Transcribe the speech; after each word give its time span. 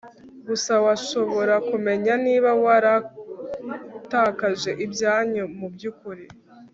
gusa 0.47 0.73
washobora 0.85 1.53
kumenya 1.69 2.13
niba 2.25 2.49
waratakaje 2.63 4.71
ibyanyu 4.85 5.43
mubyukuri 5.57 6.23